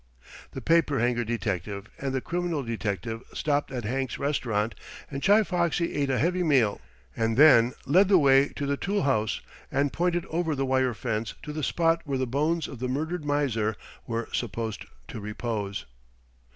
[0.53, 4.73] The paper hanger detective and the criminal detective stopped at Hank's restaurant
[5.11, 6.81] and Chi Foxy ate a heavy meal,
[7.15, 9.41] and then led the way to the tool house,
[9.71, 13.23] and pointed over the wire fence to the spot where the bones of the murdered
[13.23, 13.75] miser
[14.07, 15.85] were supposed to repose.